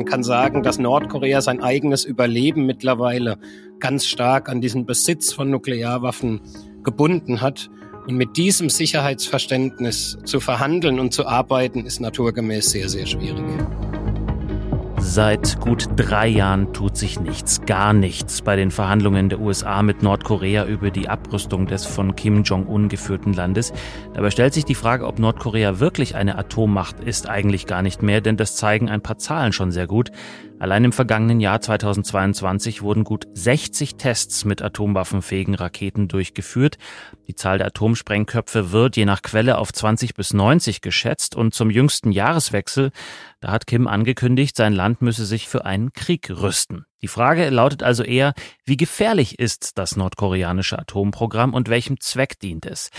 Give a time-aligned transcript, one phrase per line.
[0.00, 3.36] Man kann sagen, dass Nordkorea sein eigenes Überleben mittlerweile
[3.80, 6.40] ganz stark an diesen Besitz von Nuklearwaffen
[6.82, 7.68] gebunden hat.
[8.06, 13.44] Und mit diesem Sicherheitsverständnis zu verhandeln und zu arbeiten, ist naturgemäß sehr, sehr schwierig.
[15.12, 20.04] Seit gut drei Jahren tut sich nichts, gar nichts bei den Verhandlungen der USA mit
[20.04, 23.72] Nordkorea über die Abrüstung des von Kim Jong-un geführten Landes.
[24.14, 28.20] Dabei stellt sich die Frage, ob Nordkorea wirklich eine Atommacht ist, eigentlich gar nicht mehr,
[28.20, 30.12] denn das zeigen ein paar Zahlen schon sehr gut.
[30.60, 36.76] Allein im vergangenen Jahr 2022 wurden gut 60 Tests mit atomwaffenfähigen Raketen durchgeführt.
[37.26, 41.70] Die Zahl der Atomsprengköpfe wird je nach Quelle auf 20 bis 90 geschätzt und zum
[41.70, 42.90] jüngsten Jahreswechsel,
[43.40, 46.84] da hat Kim angekündigt, sein Land müsse sich für einen Krieg rüsten.
[47.02, 52.66] Die Frage lautet also eher, wie gefährlich ist das nordkoreanische Atomprogramm und welchem Zweck dient
[52.66, 52.90] es?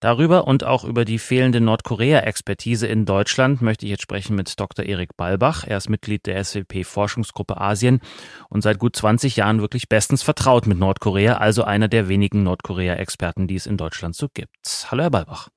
[0.00, 4.84] Darüber und auch über die fehlende Nordkorea-Expertise in Deutschland möchte ich jetzt sprechen mit Dr.
[4.84, 5.64] Erik Balbach.
[5.66, 8.00] Er ist Mitglied der SWP-Forschungsgruppe Asien
[8.48, 13.48] und seit gut 20 Jahren wirklich bestens vertraut mit Nordkorea, also einer der wenigen Nordkorea-Experten,
[13.48, 14.54] die es in Deutschland so gibt.
[14.88, 15.48] Hallo, Herr Balbach.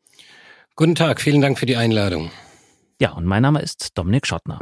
[0.76, 2.32] Guten Tag, vielen Dank für die Einladung.
[3.02, 4.60] Ja, und mein Name ist Dominik Schottner.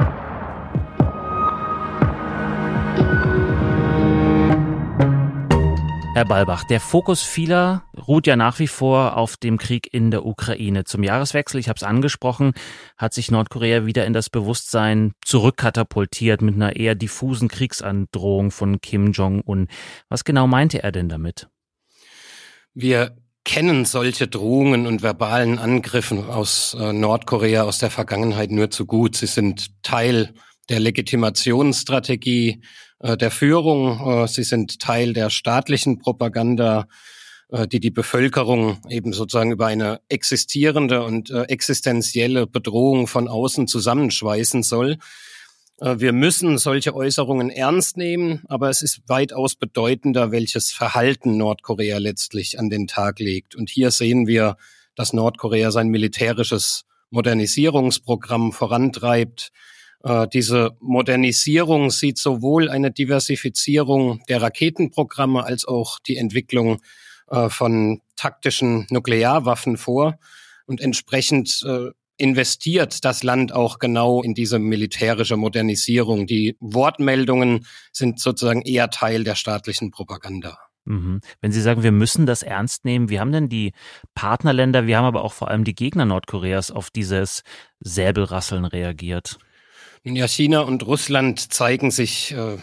[6.14, 10.24] Herr Balbach, der Fokus vieler ruht ja nach wie vor auf dem Krieg in der
[10.24, 10.84] Ukraine.
[10.84, 12.54] Zum Jahreswechsel, ich habe es angesprochen,
[12.96, 19.12] hat sich Nordkorea wieder in das Bewusstsein zurückkatapultiert mit einer eher diffusen Kriegsandrohung von Kim
[19.12, 19.68] Jong-un.
[20.08, 21.50] Was genau meinte er denn damit?
[22.72, 28.86] Wir kennen solche Drohungen und verbalen Angriffen aus äh, Nordkorea aus der Vergangenheit nur zu
[28.86, 29.16] gut.
[29.16, 30.34] Sie sind Teil
[30.68, 32.62] der Legitimationsstrategie
[33.00, 34.24] äh, der Führung.
[34.24, 36.86] Äh, sie sind Teil der staatlichen Propaganda,
[37.50, 44.62] äh, die die Bevölkerung eben sozusagen über eine existierende und existenzielle Bedrohung von außen zusammenschweißen
[44.62, 44.98] soll.
[45.82, 52.58] Wir müssen solche Äußerungen ernst nehmen, aber es ist weitaus bedeutender, welches Verhalten Nordkorea letztlich
[52.58, 53.54] an den Tag legt.
[53.54, 54.58] Und hier sehen wir,
[54.94, 59.52] dass Nordkorea sein militärisches Modernisierungsprogramm vorantreibt,
[60.02, 66.80] äh, diese Modernisierung sieht sowohl eine Diversifizierung der Raketenprogramme als auch die Entwicklung
[67.28, 70.18] äh, von taktischen Nuklearwaffen vor.
[70.66, 71.90] Und entsprechend äh,
[72.20, 76.26] investiert das Land auch genau in diese militärische Modernisierung.
[76.26, 80.58] Die Wortmeldungen sind sozusagen eher Teil der staatlichen Propaganda.
[80.84, 81.20] Mhm.
[81.40, 83.72] Wenn Sie sagen, wir müssen das ernst nehmen, wie haben denn die
[84.14, 87.42] Partnerländer, wir haben aber auch vor allem die Gegner Nordkoreas auf dieses
[87.80, 89.38] Säbelrasseln reagiert?
[90.02, 92.56] Ja, China und Russland zeigen sich äh,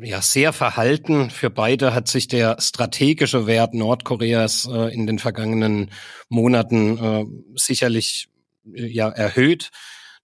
[0.00, 1.28] ja sehr verhalten.
[1.28, 5.90] Für beide hat sich der strategische Wert Nordkoreas äh, in den vergangenen
[6.28, 7.24] Monaten äh,
[7.56, 8.28] sicherlich
[8.64, 9.70] ja erhöht.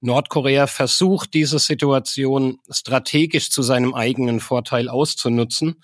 [0.01, 5.77] Nordkorea versucht diese Situation strategisch zu seinem eigenen Vorteil auszunutzen.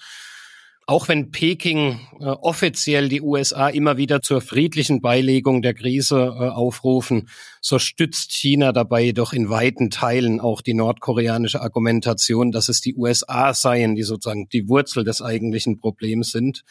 [0.89, 6.49] Auch wenn Peking äh, offiziell die USA immer wieder zur friedlichen Beilegung der Krise äh,
[6.49, 7.29] aufrufen,
[7.61, 12.95] so stützt China dabei doch in weiten Teilen auch die nordkoreanische Argumentation, dass es die
[12.95, 16.63] USA seien, die sozusagen die Wurzel des eigentlichen Problems sind.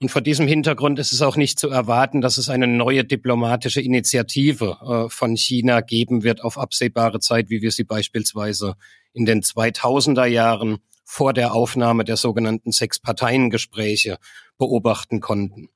[0.00, 3.80] Und vor diesem Hintergrund ist es auch nicht zu erwarten, dass es eine neue diplomatische
[3.80, 8.76] Initiative äh, von China geben wird auf absehbare Zeit, wie wir sie beispielsweise
[9.12, 14.18] in den 2000er Jahren vor der Aufnahme der sogenannten Sechs-Parteien-Gespräche
[14.56, 15.70] beobachten konnten.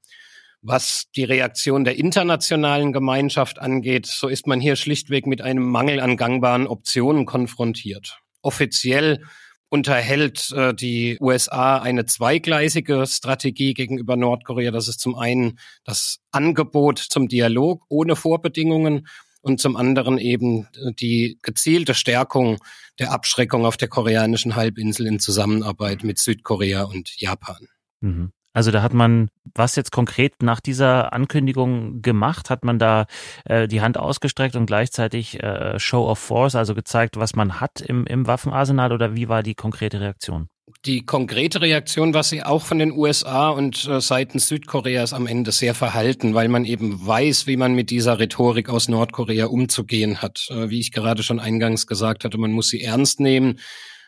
[0.61, 5.99] Was die Reaktion der internationalen Gemeinschaft angeht, so ist man hier schlichtweg mit einem Mangel
[5.99, 8.21] an gangbaren Optionen konfrontiert.
[8.43, 9.25] Offiziell
[9.73, 14.71] unterhält äh, die USA eine zweigleisige Strategie gegenüber Nordkorea.
[14.71, 19.09] Das ist zum einen das Angebot zum Dialog ohne Vorbedingungen
[19.41, 22.59] und zum anderen eben äh, die gezielte Stärkung
[22.99, 27.67] der Abschreckung auf der koreanischen Halbinsel in Zusammenarbeit mit Südkorea und Japan.
[28.01, 28.33] Mhm.
[28.53, 32.51] Also da hat man was jetzt konkret nach dieser Ankündigung gemacht?
[32.51, 33.07] Hat man da
[33.45, 37.81] äh, die Hand ausgestreckt und gleichzeitig äh, Show of Force, also gezeigt, was man hat
[37.81, 40.49] im, im Waffenarsenal oder wie war die konkrete Reaktion?
[40.85, 45.53] Die konkrete Reaktion war sie auch von den USA und äh, seitens Südkoreas am Ende
[45.53, 50.49] sehr verhalten, weil man eben weiß, wie man mit dieser Rhetorik aus Nordkorea umzugehen hat.
[50.51, 53.59] Äh, wie ich gerade schon eingangs gesagt hatte, man muss sie ernst nehmen,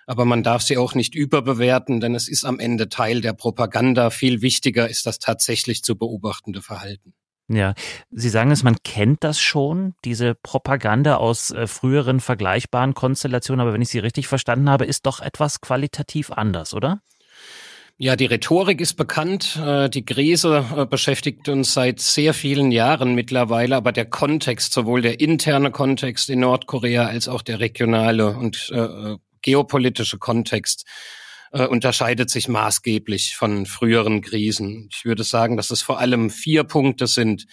[0.06, 4.10] aber man darf sie auch nicht überbewerten, denn es ist am Ende Teil der Propaganda.
[4.10, 7.14] Viel wichtiger ist das tatsächlich zu beobachtende Verhalten.
[7.48, 7.74] Ja,
[8.10, 13.74] Sie sagen es, man kennt das schon, diese Propaganda aus äh, früheren vergleichbaren Konstellationen, aber
[13.74, 17.02] wenn ich Sie richtig verstanden habe, ist doch etwas qualitativ anders, oder?
[17.98, 19.60] Ja, die Rhetorik ist bekannt.
[19.62, 25.02] Äh, die Krise äh, beschäftigt uns seit sehr vielen Jahren mittlerweile, aber der Kontext, sowohl
[25.02, 28.72] der interne Kontext in Nordkorea als auch der regionale und
[29.44, 30.84] geopolitische Kontext
[31.52, 34.88] äh, unterscheidet sich maßgeblich von früheren Krisen.
[34.90, 37.46] Ich würde sagen, dass es vor allem vier Punkte sind,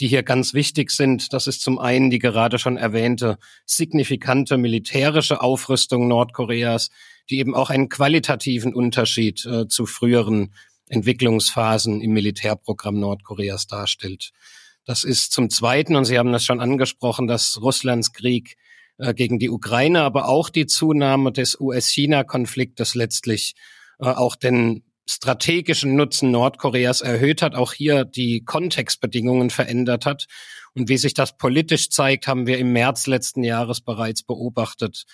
[0.00, 1.32] die hier ganz wichtig sind.
[1.32, 6.90] Das ist zum einen die gerade schon erwähnte signifikante militärische Aufrüstung Nordkoreas,
[7.30, 10.52] die eben auch einen qualitativen Unterschied äh, zu früheren
[10.88, 14.32] Entwicklungsphasen im Militärprogramm Nordkoreas darstellt.
[14.84, 18.56] Das ist zum Zweiten, und Sie haben das schon angesprochen, dass Russlands Krieg
[18.98, 23.54] äh, gegen die Ukraine, aber auch die Zunahme des US-China-Konfliktes letztlich
[23.98, 30.26] äh, auch den strategischen Nutzen Nordkoreas erhöht hat, auch hier die Kontextbedingungen verändert hat.
[30.74, 35.04] Und wie sich das politisch zeigt, haben wir im März letzten Jahres bereits beobachtet,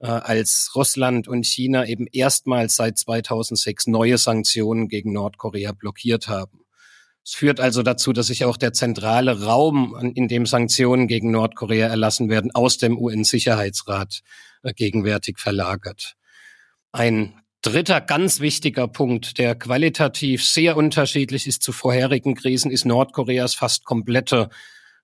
[0.00, 6.60] äh, als Russland und China eben erstmals seit 2006 neue Sanktionen gegen Nordkorea blockiert haben.
[7.24, 11.88] Es führt also dazu, dass sich auch der zentrale Raum, in dem Sanktionen gegen Nordkorea
[11.88, 14.22] erlassen werden, aus dem UN-Sicherheitsrat
[14.62, 16.16] äh, gegenwärtig verlagert.
[16.92, 23.54] Ein dritter ganz wichtiger Punkt, der qualitativ sehr unterschiedlich ist zu vorherigen Krisen, ist Nordkoreas
[23.54, 24.48] fast komplette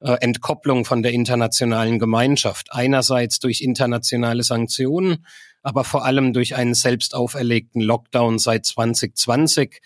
[0.01, 2.73] äh, Entkopplung von der internationalen Gemeinschaft.
[2.73, 5.27] Einerseits durch internationale Sanktionen,
[5.63, 9.81] aber vor allem durch einen selbst auferlegten Lockdown seit 2020,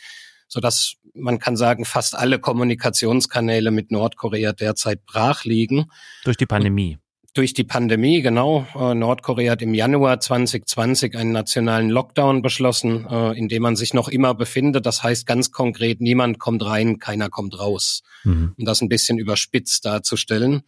[0.50, 5.87] so dass man kann sagen, fast alle Kommunikationskanäle mit Nordkorea derzeit brach liegen.
[6.25, 6.99] Durch die Pandemie
[7.32, 8.67] durch die Pandemie, genau.
[8.75, 13.94] Äh, Nordkorea hat im Januar 2020 einen nationalen Lockdown beschlossen, äh, in dem man sich
[13.94, 14.85] noch immer befindet.
[14.85, 18.02] Das heißt ganz konkret, niemand kommt rein, keiner kommt raus.
[18.25, 18.55] Mhm.
[18.58, 20.62] Um das ein bisschen überspitzt darzustellen.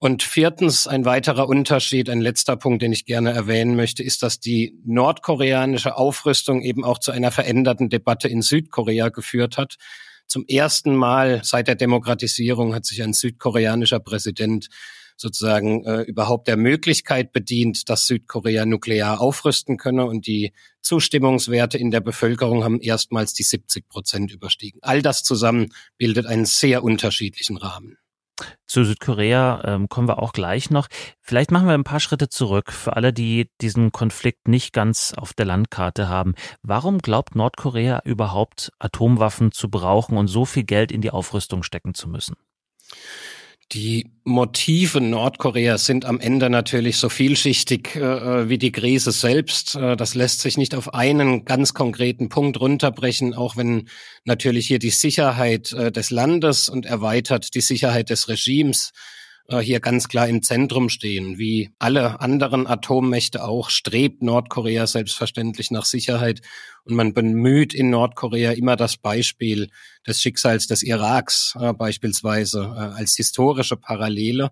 [0.00, 4.38] Und viertens, ein weiterer Unterschied, ein letzter Punkt, den ich gerne erwähnen möchte, ist, dass
[4.38, 9.76] die nordkoreanische Aufrüstung eben auch zu einer veränderten Debatte in Südkorea geführt hat.
[10.28, 14.68] Zum ersten Mal seit der Demokratisierung hat sich ein südkoreanischer Präsident
[15.16, 20.06] sozusagen äh, überhaupt der Möglichkeit bedient, dass Südkorea nuklear aufrüsten könne.
[20.06, 24.78] Und die Zustimmungswerte in der Bevölkerung haben erstmals die 70 Prozent überstiegen.
[24.82, 27.98] All das zusammen bildet einen sehr unterschiedlichen Rahmen.
[28.66, 30.88] Zu Südkorea ähm, kommen wir auch gleich noch.
[31.20, 35.32] Vielleicht machen wir ein paar Schritte zurück für alle, die diesen Konflikt nicht ganz auf
[35.32, 36.34] der Landkarte haben.
[36.62, 41.94] Warum glaubt Nordkorea überhaupt, Atomwaffen zu brauchen und so viel Geld in die Aufrüstung stecken
[41.94, 42.36] zu müssen?
[43.72, 49.74] Die Motive Nordkoreas sind am Ende natürlich so vielschichtig äh, wie die Krise selbst.
[49.74, 53.90] Äh, das lässt sich nicht auf einen ganz konkreten Punkt runterbrechen, auch wenn
[54.24, 58.92] natürlich hier die Sicherheit äh, des Landes und erweitert die Sicherheit des Regimes
[59.48, 61.38] äh, hier ganz klar im Zentrum stehen.
[61.38, 66.40] Wie alle anderen Atommächte auch strebt Nordkorea selbstverständlich nach Sicherheit
[66.84, 69.70] und man bemüht in Nordkorea immer das Beispiel
[70.06, 74.50] des Schicksals des Iraks äh, beispielsweise äh, als historische Parallele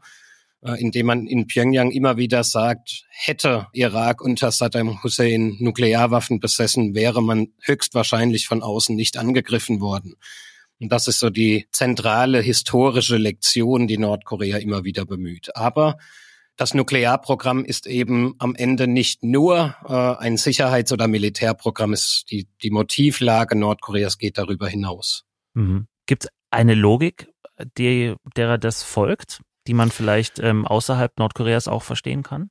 [0.63, 6.95] äh, indem man in Pyongyang immer wieder sagt, hätte Irak unter Saddam Hussein Nuklearwaffen besessen,
[6.95, 10.15] wäre man höchstwahrscheinlich von außen nicht angegriffen worden.
[10.81, 15.57] Und das ist so die zentrale historische Lektion, die Nordkorea immer wieder bemüht.
[15.57, 15.97] Aber
[16.57, 22.49] das Nuklearprogramm ist eben am Ende nicht nur äh, ein Sicherheits- oder Militärprogramm, ist die,
[22.63, 25.25] die Motivlage Nordkoreas geht darüber hinaus.
[25.55, 25.87] Mhm.
[26.07, 27.29] Gibt es eine Logik,
[27.77, 32.51] die, derer das folgt, die man vielleicht ähm, außerhalb Nordkoreas auch verstehen kann?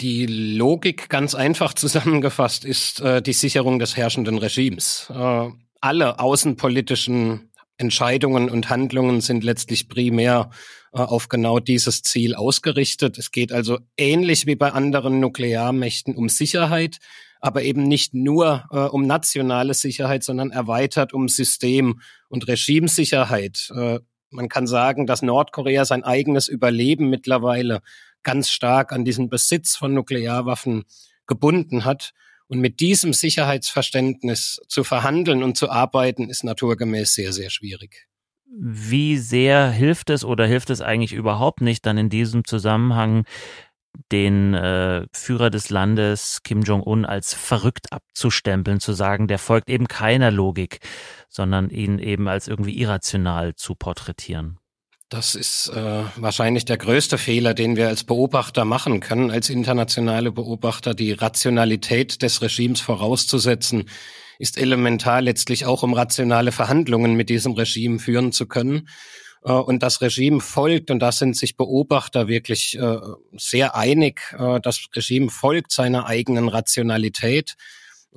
[0.00, 5.10] Die Logik, ganz einfach zusammengefasst, ist äh, die Sicherung des herrschenden Regimes.
[5.10, 10.50] Äh, alle außenpolitischen Entscheidungen und Handlungen sind letztlich primär
[10.92, 13.18] äh, auf genau dieses Ziel ausgerichtet.
[13.18, 16.98] Es geht also ähnlich wie bei anderen Nuklearmächten um Sicherheit,
[17.40, 23.70] aber eben nicht nur äh, um nationale Sicherheit, sondern erweitert um System- und Regimesicherheit.
[23.74, 27.80] Äh, man kann sagen, dass Nordkorea sein eigenes Überleben mittlerweile
[28.22, 30.84] ganz stark an diesen Besitz von Nuklearwaffen
[31.26, 32.12] gebunden hat.
[32.48, 38.08] Und mit diesem Sicherheitsverständnis zu verhandeln und zu arbeiten, ist naturgemäß sehr, sehr schwierig.
[38.50, 43.24] Wie sehr hilft es oder hilft es eigentlich überhaupt nicht, dann in diesem Zusammenhang
[44.12, 49.86] den äh, Führer des Landes Kim Jong-un als verrückt abzustempeln, zu sagen, der folgt eben
[49.86, 50.80] keiner Logik,
[51.28, 54.58] sondern ihn eben als irgendwie irrational zu porträtieren?
[55.08, 60.30] Das ist äh, wahrscheinlich der größte Fehler, den wir als Beobachter machen können, als internationale
[60.32, 60.94] Beobachter.
[60.94, 63.88] Die Rationalität des Regimes vorauszusetzen,
[64.38, 68.86] ist elementar letztlich auch, um rationale Verhandlungen mit diesem Regime führen zu können.
[69.44, 72.98] Äh, und das Regime folgt, und da sind sich Beobachter wirklich äh,
[73.36, 77.56] sehr einig, äh, das Regime folgt seiner eigenen Rationalität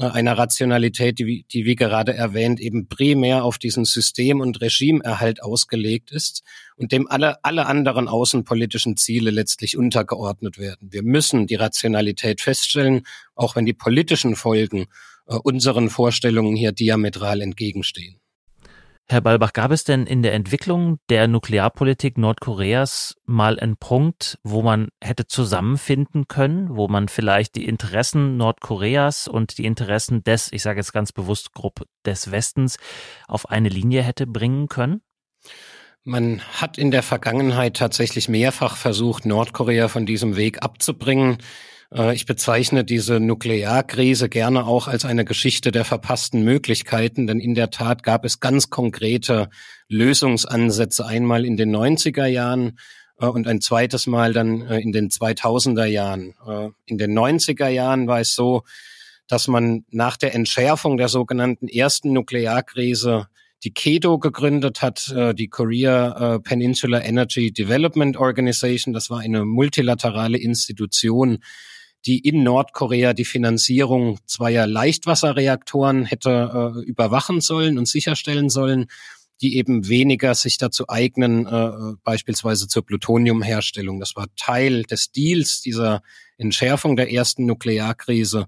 [0.01, 6.11] einer Rationalität, die, die wie gerade erwähnt eben primär auf diesen System- und Regimeerhalt ausgelegt
[6.11, 6.43] ist
[6.75, 10.91] und dem alle, alle anderen außenpolitischen Ziele letztlich untergeordnet werden.
[10.91, 13.03] Wir müssen die Rationalität feststellen,
[13.35, 14.87] auch wenn die politischen Folgen
[15.27, 18.20] äh, unseren Vorstellungen hier diametral entgegenstehen.
[19.11, 24.61] Herr Balbach, gab es denn in der Entwicklung der Nuklearpolitik Nordkoreas mal einen Punkt, wo
[24.61, 30.61] man hätte zusammenfinden können, wo man vielleicht die Interessen Nordkoreas und die Interessen des, ich
[30.61, 32.77] sage jetzt ganz bewusst Gruppe des Westens,
[33.27, 35.01] auf eine Linie hätte bringen können?
[36.05, 41.39] Man hat in der Vergangenheit tatsächlich mehrfach versucht, Nordkorea von diesem Weg abzubringen.
[41.93, 47.55] Äh, ich bezeichne diese Nuklearkrise gerne auch als eine Geschichte der verpassten Möglichkeiten, denn in
[47.55, 49.49] der Tat gab es ganz konkrete
[49.87, 52.79] Lösungsansätze einmal in den 90er Jahren
[53.19, 56.33] äh, und ein zweites Mal dann äh, in den 2000er Jahren.
[56.85, 58.63] In den 90er Jahren war es so,
[59.27, 63.27] dass man nach der Entschärfung der sogenannten ersten Nuklearkrise
[63.63, 68.91] die KEDO gegründet hat, die Korea Peninsula Energy Development Organization.
[68.91, 71.37] Das war eine multilaterale Institution,
[72.05, 78.87] die in Nordkorea die Finanzierung zweier Leichtwasserreaktoren hätte äh, überwachen sollen und sicherstellen sollen,
[79.41, 83.99] die eben weniger sich dazu eignen, äh, beispielsweise zur Plutoniumherstellung.
[83.99, 86.01] Das war Teil des Deals dieser
[86.37, 88.47] Entschärfung der ersten Nuklearkrise.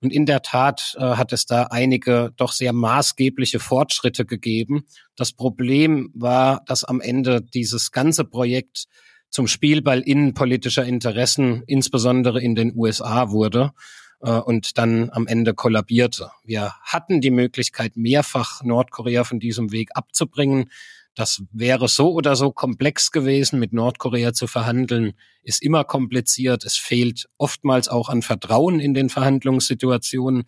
[0.00, 4.84] Und in der Tat äh, hat es da einige doch sehr maßgebliche Fortschritte gegeben.
[5.16, 8.86] Das Problem war, dass am Ende dieses ganze Projekt
[9.30, 13.72] zum Spielball innenpolitischer Interessen, insbesondere in den USA wurde
[14.20, 16.30] äh, und dann am Ende kollabierte.
[16.44, 20.70] Wir hatten die Möglichkeit, mehrfach Nordkorea von diesem Weg abzubringen.
[21.14, 25.12] Das wäre so oder so komplex gewesen, mit Nordkorea zu verhandeln,
[25.42, 26.64] ist immer kompliziert.
[26.64, 30.44] Es fehlt oftmals auch an Vertrauen in den Verhandlungssituationen.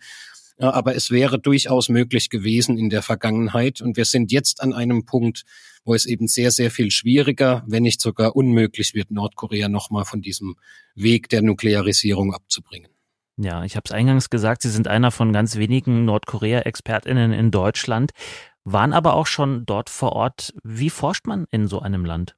[0.59, 3.81] Aber es wäre durchaus möglich gewesen in der Vergangenheit.
[3.81, 5.43] Und wir sind jetzt an einem Punkt,
[5.85, 10.21] wo es eben sehr, sehr viel schwieriger, wenn nicht sogar unmöglich wird, Nordkorea nochmal von
[10.21, 10.55] diesem
[10.95, 12.89] Weg der Nuklearisierung abzubringen.
[13.37, 18.11] Ja, ich habe es eingangs gesagt, Sie sind einer von ganz wenigen Nordkorea-Expertinnen in Deutschland,
[18.63, 20.53] waren aber auch schon dort vor Ort.
[20.63, 22.35] Wie forscht man in so einem Land?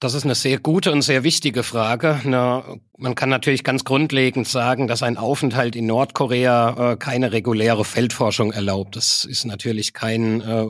[0.00, 2.22] Das ist eine sehr gute und sehr wichtige Frage.
[2.24, 7.84] Na, man kann natürlich ganz grundlegend sagen, dass ein Aufenthalt in Nordkorea äh, keine reguläre
[7.84, 8.96] Feldforschung erlaubt.
[8.96, 10.64] Das ist natürlich kein äh,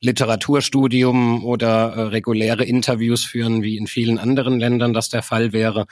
[0.00, 5.84] Literaturstudium oder äh, reguläre Interviews führen, wie in vielen anderen Ländern das der Fall wäre.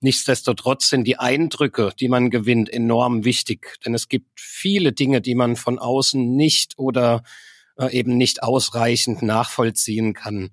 [0.00, 3.78] Nichtsdestotrotz sind die Eindrücke, die man gewinnt, enorm wichtig.
[3.84, 7.24] Denn es gibt viele Dinge, die man von außen nicht oder
[7.76, 10.52] äh, eben nicht ausreichend nachvollziehen kann.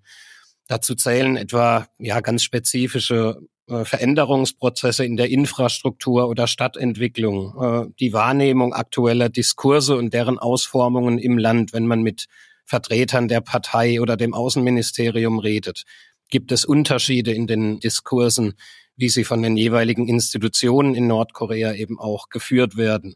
[0.68, 8.14] Dazu zählen etwa ja ganz spezifische äh, Veränderungsprozesse in der Infrastruktur oder Stadtentwicklung, äh, die
[8.14, 12.28] Wahrnehmung aktueller Diskurse und deren Ausformungen im Land, wenn man mit
[12.66, 15.84] Vertretern der Partei oder dem Außenministerium redet.
[16.30, 18.54] Gibt es Unterschiede in den Diskursen,
[18.96, 23.16] wie sie von den jeweiligen Institutionen in Nordkorea eben auch geführt werden?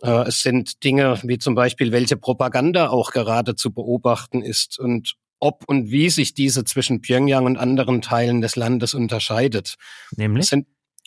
[0.00, 5.16] Äh, es sind Dinge wie zum Beispiel, welche Propaganda auch gerade zu beobachten ist und
[5.38, 9.76] ob und wie sich diese zwischen Pyongyang und anderen Teilen des Landes unterscheidet.
[10.16, 10.52] Nämlich?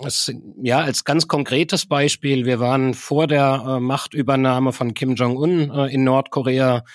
[0.03, 5.71] Es ja, als ganz konkretes Beispiel, wir waren vor der äh, Machtübernahme von Kim Jong-un
[5.71, 6.85] äh, in Nordkorea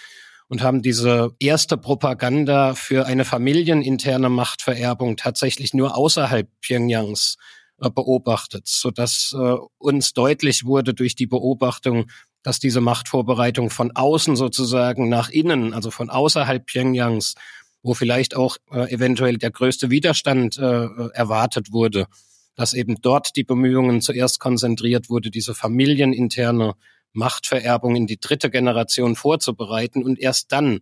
[0.49, 7.37] und haben diese erste Propaganda für eine familieninterne Machtvererbung tatsächlich nur außerhalb Pyongyangs
[7.81, 12.07] äh, beobachtet, so dass äh, uns deutlich wurde durch die Beobachtung,
[12.45, 17.35] dass diese Machtvorbereitung von außen sozusagen nach innen, also von außerhalb Pyongyangs,
[17.83, 22.07] wo vielleicht auch äh, eventuell der größte Widerstand äh, erwartet wurde,
[22.55, 26.75] dass eben dort die Bemühungen zuerst konzentriert wurde, diese familieninterne
[27.13, 30.81] Machtvererbung in die dritte Generation vorzubereiten und erst dann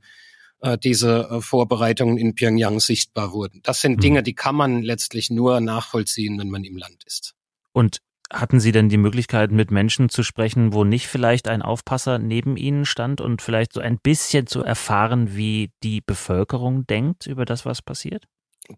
[0.61, 3.61] äh, diese äh, Vorbereitungen in Pyongyang sichtbar wurden.
[3.63, 4.01] Das sind mhm.
[4.01, 7.35] Dinge, die kann man letztlich nur nachvollziehen, wenn man im Land ist.
[7.73, 7.99] Und
[8.33, 12.57] hatten Sie denn die Möglichkeit, mit Menschen zu sprechen, wo nicht vielleicht ein Aufpasser neben
[12.57, 17.65] Ihnen stand und vielleicht so ein bisschen zu erfahren, wie die Bevölkerung denkt über das,
[17.67, 18.25] was passiert?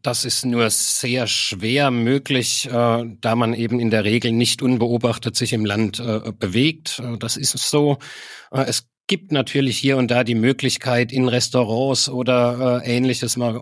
[0.03, 5.37] Das ist nur sehr schwer möglich, äh, da man eben in der Regel nicht unbeobachtet
[5.37, 6.99] sich im Land äh, bewegt.
[6.99, 7.99] Äh, das ist so.
[8.51, 13.57] Äh, es gibt natürlich hier und da die Möglichkeit, in Restaurants oder äh, ähnliches mal
[13.57, 13.61] äh,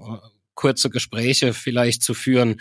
[0.55, 2.61] kurze Gespräche vielleicht zu führen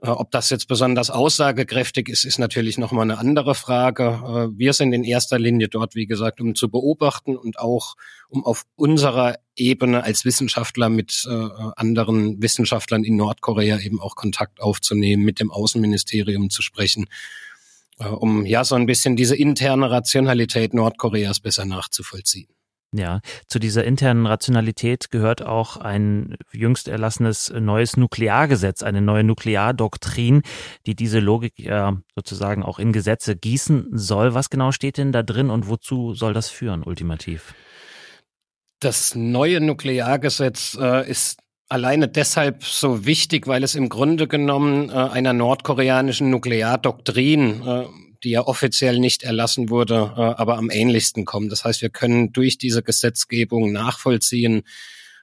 [0.00, 4.04] ob das jetzt besonders aussagekräftig ist, ist natürlich nochmal eine andere Frage.
[4.04, 7.96] Äh, wir sind in erster Linie dort, wie gesagt, um zu beobachten und auch
[8.28, 14.60] um auf unserer Ebene als Wissenschaftler mit äh, anderen Wissenschaftlern in Nordkorea eben auch Kontakt
[14.60, 17.06] aufzunehmen, mit dem Außenministerium zu sprechen
[17.98, 22.48] um ja so ein bisschen diese interne Rationalität Nordkoreas besser nachzuvollziehen.
[22.94, 30.42] Ja, zu dieser internen Rationalität gehört auch ein jüngst erlassenes neues Nukleargesetz, eine neue Nukleardoktrin,
[30.86, 34.32] die diese Logik ja sozusagen auch in Gesetze gießen soll.
[34.32, 37.54] Was genau steht denn da drin und wozu soll das führen, ultimativ?
[38.80, 44.94] Das neue Nukleargesetz äh, ist alleine deshalb so wichtig, weil es im Grunde genommen äh,
[44.94, 47.84] einer nordkoreanischen Nukleardoktrin äh,
[48.24, 51.48] die ja offiziell nicht erlassen wurde, äh, aber am ähnlichsten kommen.
[51.48, 54.62] Das heißt, wir können durch diese Gesetzgebung nachvollziehen,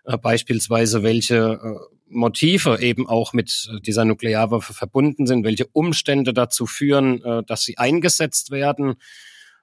[0.05, 6.67] äh, beispielsweise welche äh, Motive eben auch mit dieser Nuklearwaffe verbunden sind, welche Umstände dazu
[6.67, 8.93] führen, dass sie eingesetzt werden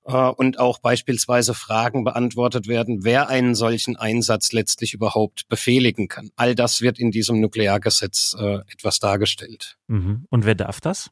[0.03, 6.31] und auch beispielsweise Fragen beantwortet werden, wer einen solchen Einsatz letztlich überhaupt befehligen kann.
[6.35, 8.35] All das wird in diesem Nukleargesetz
[8.67, 9.79] etwas dargestellt.
[9.87, 10.27] Mhm.
[10.29, 11.11] Und wer darf das?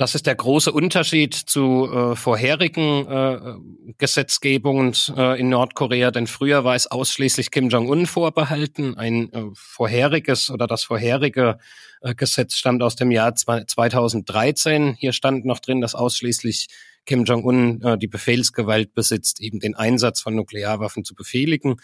[0.00, 6.64] Das ist der große Unterschied zu äh, vorherigen äh, Gesetzgebungen äh, in Nordkorea, denn früher
[6.64, 8.96] war es ausschließlich Kim Jong-un vorbehalten.
[8.96, 11.58] Ein äh, vorheriges oder das vorherige
[12.00, 14.94] äh, Gesetz stammt aus dem Jahr 2013.
[14.94, 16.68] Hier stand noch drin, dass ausschließlich
[17.04, 21.76] Kim Jong-un äh, die Befehlsgewalt besitzt, eben den Einsatz von Nuklearwaffen zu befehligen.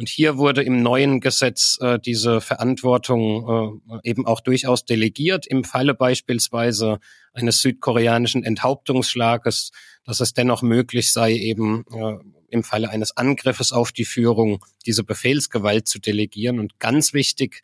[0.00, 5.62] Und hier wurde im neuen Gesetz äh, diese Verantwortung äh, eben auch durchaus delegiert, im
[5.62, 7.00] Falle beispielsweise
[7.34, 9.72] eines südkoreanischen Enthauptungsschlages,
[10.06, 12.14] dass es dennoch möglich sei, eben äh,
[12.48, 16.60] im Falle eines Angriffes auf die Führung diese Befehlsgewalt zu delegieren.
[16.60, 17.62] Und ganz wichtig,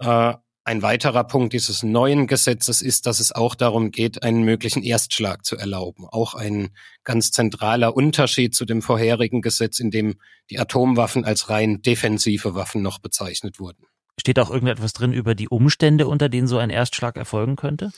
[0.00, 4.82] äh, ein weiterer Punkt dieses neuen Gesetzes ist, dass es auch darum geht, einen möglichen
[4.82, 6.06] Erstschlag zu erlauben.
[6.06, 6.70] Auch ein
[7.02, 10.16] ganz zentraler Unterschied zu dem vorherigen Gesetz, in dem
[10.50, 13.86] die Atomwaffen als rein defensive Waffen noch bezeichnet wurden.
[14.18, 17.90] Steht auch irgendetwas drin über die Umstände, unter denen so ein Erstschlag erfolgen könnte?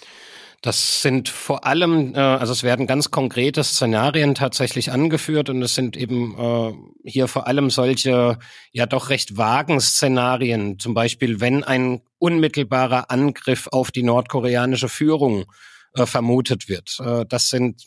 [0.63, 5.75] Das sind vor allem, äh, also es werden ganz konkrete Szenarien tatsächlich angeführt und es
[5.75, 6.73] sind eben äh,
[7.05, 8.39] hier vor allem solche
[8.71, 10.79] ja doch recht vagen Szenarien.
[10.79, 15.47] Zum Beispiel, wenn ein unmittelbarer Angriff auf die nordkoreanische Führung
[15.95, 16.97] äh, vermutet wird.
[17.01, 17.85] Äh, das sind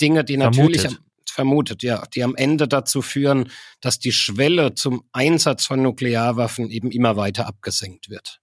[0.00, 1.04] Dinge, die natürlich vermutet.
[1.30, 3.50] vermutet, ja, die am Ende dazu führen,
[3.82, 8.40] dass die Schwelle zum Einsatz von Nuklearwaffen eben immer weiter abgesenkt wird.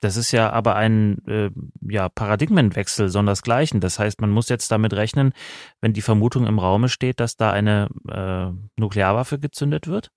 [0.00, 1.50] Das ist ja aber ein äh,
[1.88, 3.80] ja, Paradigmenwechsel sondersgleichen.
[3.80, 5.32] Das heißt, man muss jetzt damit rechnen,
[5.80, 10.10] wenn die Vermutung im Raume steht, dass da eine äh, Nuklearwaffe gezündet wird?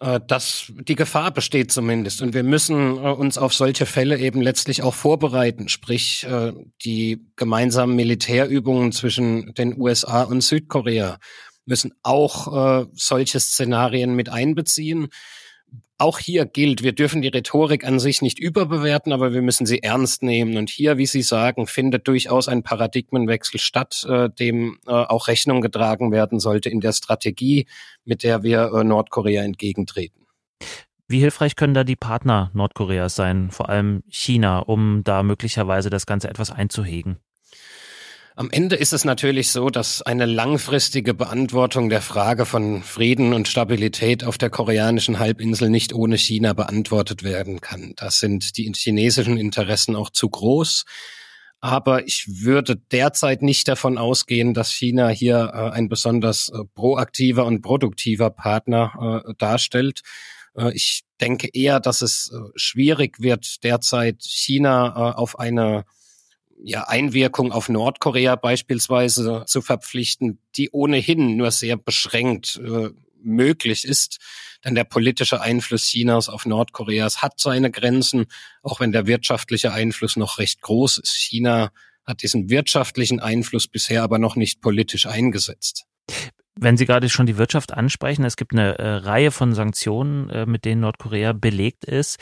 [0.00, 2.22] Äh, dass die Gefahr besteht zumindest.
[2.22, 5.68] Und wir müssen äh, uns auf solche Fälle eben letztlich auch vorbereiten.
[5.68, 6.52] Sprich, äh,
[6.84, 11.18] die gemeinsamen Militärübungen zwischen den USA und Südkorea
[11.66, 15.08] müssen auch solche Szenarien mit einbeziehen
[15.98, 19.82] auch hier gilt, wir dürfen die Rhetorik an sich nicht überbewerten, aber wir müssen sie
[19.82, 20.56] ernst nehmen.
[20.56, 25.60] Und hier, wie Sie sagen, findet durchaus ein Paradigmenwechsel statt, äh, dem äh, auch Rechnung
[25.60, 27.66] getragen werden sollte in der Strategie,
[28.04, 30.26] mit der wir äh, Nordkorea entgegentreten.
[31.08, 36.06] Wie hilfreich können da die Partner Nordkoreas sein, vor allem China, um da möglicherweise das
[36.06, 37.18] Ganze etwas einzuhegen?
[38.38, 43.48] Am Ende ist es natürlich so, dass eine langfristige Beantwortung der Frage von Frieden und
[43.48, 47.94] Stabilität auf der koreanischen Halbinsel nicht ohne China beantwortet werden kann.
[47.96, 50.84] Das sind die chinesischen Interessen auch zu groß.
[51.60, 57.44] Aber ich würde derzeit nicht davon ausgehen, dass China hier äh, ein besonders äh, proaktiver
[57.44, 60.02] und produktiver Partner äh, darstellt.
[60.56, 65.86] Äh, ich denke eher, dass es äh, schwierig wird, derzeit China äh, auf eine
[66.62, 72.90] ja, Einwirkung auf Nordkorea beispielsweise zu verpflichten, die ohnehin nur sehr beschränkt äh,
[73.22, 74.18] möglich ist.
[74.64, 78.26] Denn der politische Einfluss Chinas auf Nordkoreas hat seine Grenzen,
[78.62, 81.14] auch wenn der wirtschaftliche Einfluss noch recht groß ist.
[81.14, 81.70] China
[82.04, 85.84] hat diesen wirtschaftlichen Einfluss bisher aber noch nicht politisch eingesetzt.
[86.60, 90.44] Wenn Sie gerade schon die Wirtschaft ansprechen, es gibt eine äh, Reihe von Sanktionen, äh,
[90.46, 92.18] mit denen Nordkorea belegt ist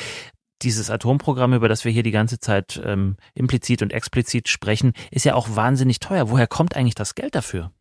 [0.62, 5.24] dieses Atomprogramm, über das wir hier die ganze Zeit ähm, implizit und explizit sprechen, ist
[5.24, 6.30] ja auch wahnsinnig teuer.
[6.30, 7.72] Woher kommt eigentlich das Geld dafür?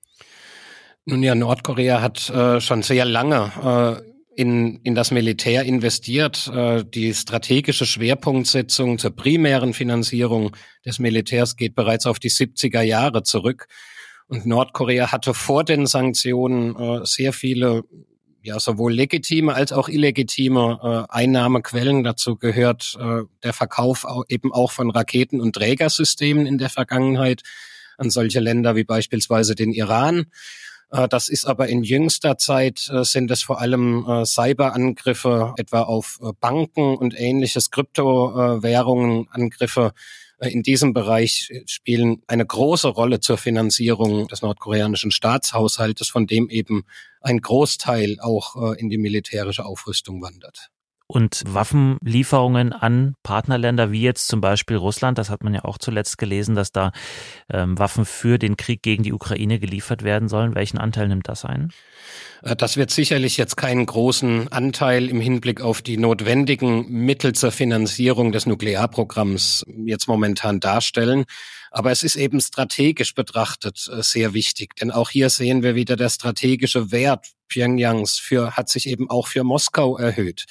[1.05, 6.47] Nun ja, Nordkorea hat äh, schon sehr lange äh, in, in das Militär investiert.
[6.47, 13.23] Äh, die strategische Schwerpunktsetzung zur primären Finanzierung des Militärs geht bereits auf die 70er Jahre
[13.23, 13.67] zurück.
[14.27, 17.83] Und Nordkorea hatte vor den Sanktionen äh, sehr viele
[18.45, 22.03] ja sowohl legitime als auch illegitime äh, Einnahmequellen.
[22.03, 27.41] Dazu gehört äh, der Verkauf auch, eben auch von Raketen und Trägersystemen in der Vergangenheit
[27.97, 30.27] an solche Länder wie beispielsweise den Iran.
[30.91, 35.81] Äh, das ist aber in jüngster Zeit äh, sind es vor allem äh, Cyberangriffe etwa
[35.81, 39.93] auf äh, Banken und ähnliches Kryptowährungen, Angriffe
[40.49, 46.85] in diesem Bereich spielen eine große Rolle zur Finanzierung des nordkoreanischen Staatshaushaltes, von dem eben
[47.21, 50.69] ein Großteil auch in die militärische Aufrüstung wandert
[51.07, 55.17] und Waffenlieferungen an Partnerländer wie jetzt zum Beispiel Russland.
[55.17, 56.91] Das hat man ja auch zuletzt gelesen, dass da
[57.51, 60.55] ähm, Waffen für den Krieg gegen die Ukraine geliefert werden sollen.
[60.55, 61.71] Welchen Anteil nimmt das ein?
[62.41, 67.51] Äh, das wird sicherlich jetzt keinen großen Anteil im Hinblick auf die notwendigen Mittel zur
[67.51, 71.25] Finanzierung des Nuklearprogramms jetzt momentan darstellen.
[71.69, 75.97] Aber es ist eben strategisch betrachtet äh, sehr wichtig, denn auch hier sehen wir wieder
[75.97, 80.45] der strategische Wert Pyongyangs für, hat sich eben auch für Moskau erhöht.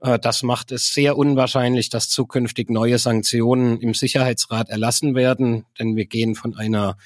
[0.00, 5.96] Äh, das macht es sehr unwahrscheinlich, dass zukünftig neue Sanktionen im Sicherheitsrat erlassen werden, denn
[5.96, 6.96] wir gehen von einer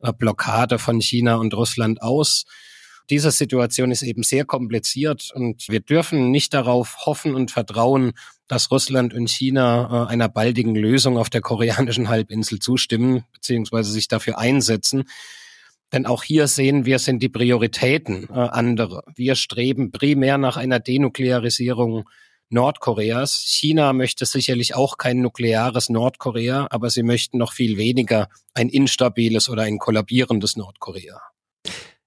[0.00, 2.44] äh, Blockade von China und Russland aus.
[3.10, 8.12] Diese Situation ist eben sehr kompliziert und wir dürfen nicht darauf hoffen und vertrauen,
[8.48, 14.08] dass Russland und China äh, einer baldigen Lösung auf der koreanischen Halbinsel zustimmen beziehungsweise sich
[14.08, 15.04] dafür einsetzen.
[15.90, 19.04] Denn auch hier sehen wir, sind die Prioritäten andere.
[19.16, 22.04] Wir streben primär nach einer Denuklearisierung
[22.50, 23.34] Nordkoreas.
[23.46, 29.48] China möchte sicherlich auch kein nukleares Nordkorea, aber sie möchten noch viel weniger ein instabiles
[29.48, 31.20] oder ein kollabierendes Nordkorea.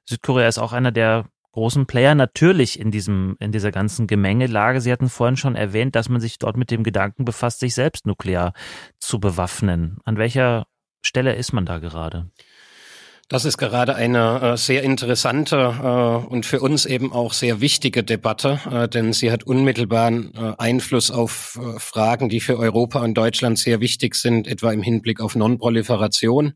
[0.06, 4.82] Südkorea ist auch einer der großen Player natürlich in diesem, in dieser ganzen Gemengelage.
[4.82, 8.06] Sie hatten vorhin schon erwähnt, dass man sich dort mit dem Gedanken befasst, sich selbst
[8.06, 8.54] nuklear
[9.00, 9.98] zu bewaffnen.
[10.06, 10.66] An welcher
[11.02, 12.30] Stelle ist man da gerade?
[13.32, 18.04] Das ist gerade eine äh, sehr interessante äh, und für uns eben auch sehr wichtige
[18.04, 23.80] Debatte, äh, denn sie hat unmittelbaren Einfluss auf Fragen, die für Europa und Deutschland sehr
[23.80, 26.56] wichtig sind, etwa im Hinblick auf Nonproliferation.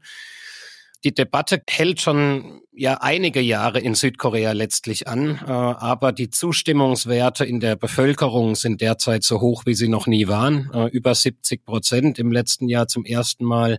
[1.05, 7.59] Die Debatte hält schon ja einige Jahre in Südkorea letztlich an, aber die Zustimmungswerte in
[7.59, 10.89] der Bevölkerung sind derzeit so hoch, wie sie noch nie waren.
[10.91, 13.77] Über 70 Prozent im letzten Jahr zum ersten Mal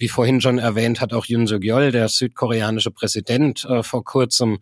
[0.00, 4.58] wie vorhin schon erwähnt, hat auch Yoon Suk-yeol, der südkoreanische Präsident, äh, vor kurzem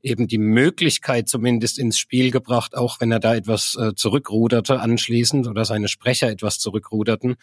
[0.00, 5.48] eben die Möglichkeit zumindest ins Spiel gebracht, auch wenn er da etwas äh, zurückruderte anschließend
[5.48, 7.34] oder seine Sprecher etwas zurückruderten.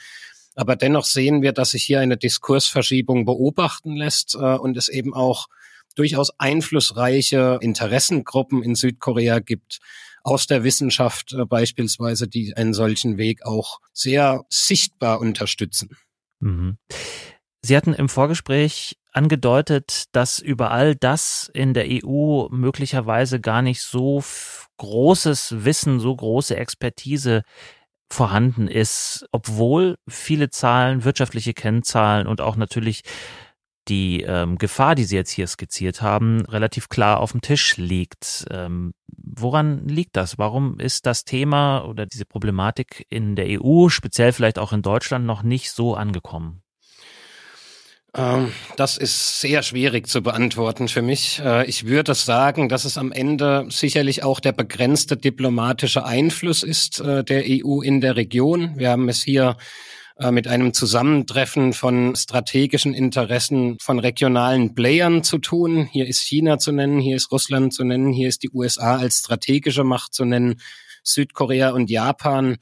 [0.56, 5.14] Aber dennoch sehen wir, dass sich hier eine Diskursverschiebung beobachten lässt äh, und es eben
[5.14, 5.48] auch
[5.96, 9.80] durchaus einflussreiche Interessengruppen in Südkorea gibt,
[10.24, 15.98] aus der Wissenschaft äh, beispielsweise, die einen solchen Weg auch sehr sichtbar unterstützen.
[16.40, 16.78] Mhm.
[17.66, 24.22] Sie hatten im Vorgespräch angedeutet, dass überall das in der EU möglicherweise gar nicht so
[24.78, 27.44] großes Wissen, so große Expertise
[28.12, 33.04] vorhanden ist, obwohl viele Zahlen, wirtschaftliche Kennzahlen und auch natürlich
[33.88, 38.46] die ähm, Gefahr, die Sie jetzt hier skizziert haben, relativ klar auf dem Tisch liegt.
[38.50, 40.38] Ähm, woran liegt das?
[40.38, 45.26] Warum ist das Thema oder diese Problematik in der EU, speziell vielleicht auch in Deutschland,
[45.26, 46.64] noch nicht so angekommen?
[48.16, 51.42] Ähm, das ist sehr schwierig zu beantworten für mich.
[51.44, 57.00] Äh, ich würde sagen, dass es am Ende sicherlich auch der begrenzte diplomatische Einfluss ist
[57.00, 58.78] äh, der EU in der Region.
[58.78, 59.58] Wir haben es hier
[60.20, 65.90] äh, mit einem Zusammentreffen von strategischen Interessen von regionalen Playern zu tun.
[65.92, 69.20] Hier ist China zu nennen, hier ist Russland zu nennen, hier ist die USA als
[69.20, 70.62] strategische Macht zu nennen,
[71.02, 72.58] Südkorea und Japan.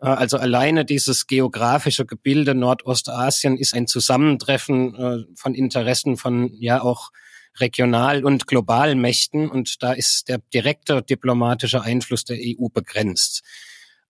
[0.00, 6.82] Äh, also alleine dieses geografische Gebilde Nordostasien ist ein Zusammentreffen äh, von Interessen von ja
[6.82, 7.10] auch
[7.58, 13.42] regional und global Mächten und da ist der direkte diplomatische Einfluss der EU begrenzt.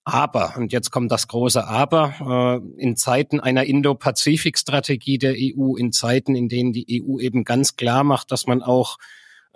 [0.03, 5.91] Aber, und jetzt kommt das große Aber, äh, in Zeiten einer Indo-Pazifik-Strategie der EU, in
[5.91, 8.97] Zeiten, in denen die EU eben ganz klar macht, dass man auch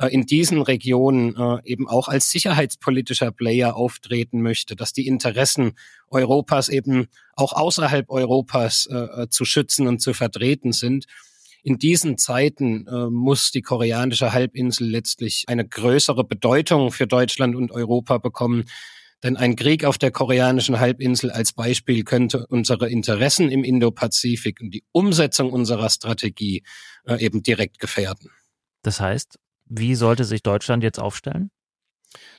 [0.09, 5.73] in diesen Regionen äh, eben auch als sicherheitspolitischer Player auftreten möchte, dass die Interessen
[6.09, 11.05] Europas eben auch außerhalb Europas äh, zu schützen und zu vertreten sind.
[11.63, 17.71] In diesen Zeiten äh, muss die koreanische Halbinsel letztlich eine größere Bedeutung für Deutschland und
[17.71, 18.65] Europa bekommen.
[19.23, 24.71] Denn ein Krieg auf der koreanischen Halbinsel als Beispiel könnte unsere Interessen im Indopazifik und
[24.71, 26.63] die Umsetzung unserer Strategie
[27.05, 28.29] äh, eben direkt gefährden.
[28.83, 31.51] Das heißt, wie sollte sich Deutschland jetzt aufstellen?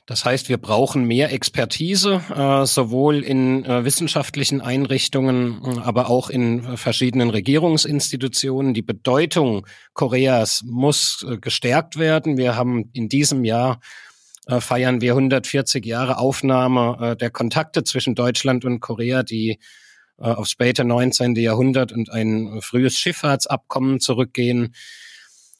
[0.05, 6.29] Das heißt, wir brauchen mehr Expertise, äh, sowohl in äh, wissenschaftlichen Einrichtungen, äh, aber auch
[6.29, 8.73] in verschiedenen Regierungsinstitutionen.
[8.73, 12.37] Die Bedeutung Koreas muss gestärkt werden.
[12.37, 13.79] Wir haben in diesem Jahr
[14.59, 19.59] feiern wir 140 Jahre Aufnahme der Kontakte zwischen Deutschland und Korea, die
[20.15, 21.35] aufs späte 19.
[21.35, 24.73] Jahrhundert und ein frühes Schifffahrtsabkommen zurückgehen.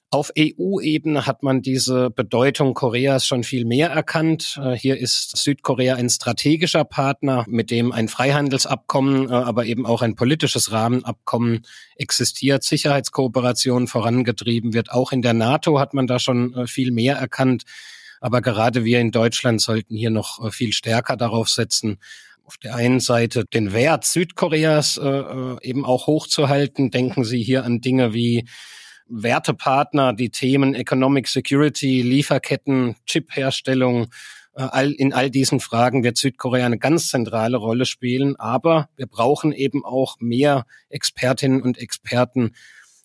[0.09, 4.57] Auf EU-Ebene hat man diese Bedeutung Koreas schon viel mehr erkannt.
[4.63, 10.01] Äh, hier ist Südkorea ein strategischer Partner, mit dem ein Freihandelsabkommen, äh, aber eben auch
[10.01, 11.65] ein politisches Rahmenabkommen
[11.97, 14.91] existiert, Sicherheitskooperation vorangetrieben wird.
[14.91, 17.63] Auch in der NATO hat man da schon äh, viel mehr erkannt.
[18.21, 21.99] Aber gerade wir in Deutschland sollten hier noch viel stärker darauf setzen,
[22.45, 26.91] auf der einen Seite den Wert Südkoreas äh, eben auch hochzuhalten.
[26.91, 28.47] Denken Sie hier an Dinge wie
[29.09, 34.07] Wertepartner, die Themen Economic Security, Lieferketten, Chipherstellung,
[34.55, 38.35] äh, all, in all diesen Fragen wird Südkorea eine ganz zentrale Rolle spielen.
[38.37, 42.51] Aber wir brauchen eben auch mehr Expertinnen und Experten,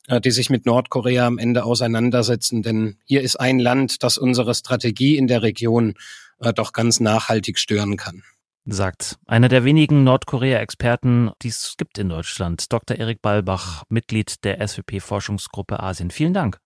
[0.08, 2.62] äh, die sich mit Nordkorea am Ende auseinandersetzen.
[2.62, 5.94] Denn hier ist ein Land, das unsere Strategie in der Region
[6.40, 8.22] äh, doch ganz nachhaltig stören kann
[8.64, 12.96] sagt einer der wenigen Nordkorea-Experten, die es gibt in Deutschland, Dr.
[12.96, 16.10] Erik Balbach, Mitglied der SWP-Forschungsgruppe Asien.
[16.10, 16.58] Vielen Dank.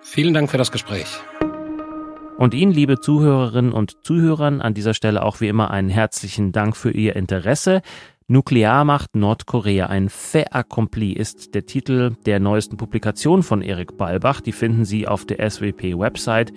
[0.00, 1.06] Vielen Dank für das Gespräch.
[2.38, 6.76] Und Ihnen, liebe Zuhörerinnen und Zuhörern, an dieser Stelle auch wie immer einen herzlichen Dank
[6.76, 7.82] für Ihr Interesse.
[8.26, 14.40] Nuklearmacht Nordkorea, ein fait accompli ist der Titel der neuesten Publikation von Erik Balbach.
[14.40, 16.52] Die finden Sie auf der SWP-Website.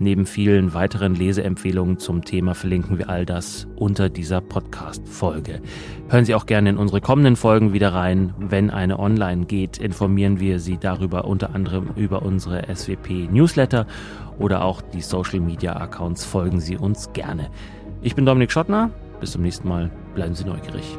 [0.00, 5.60] Neben vielen weiteren Leseempfehlungen zum Thema verlinken wir all das unter dieser Podcast-Folge.
[6.08, 8.32] Hören Sie auch gerne in unsere kommenden Folgen wieder rein.
[8.38, 13.86] Wenn eine online geht, informieren wir Sie darüber unter anderem über unsere SWP-Newsletter
[14.38, 16.24] oder auch die Social-Media-Accounts.
[16.24, 17.50] Folgen Sie uns gerne.
[18.00, 18.90] Ich bin Dominik Schottner.
[19.18, 19.90] Bis zum nächsten Mal.
[20.14, 20.96] Bleiben Sie neugierig.